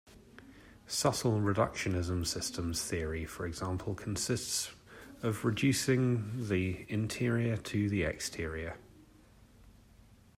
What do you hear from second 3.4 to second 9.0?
example-consists of reducing the interior to the exterior.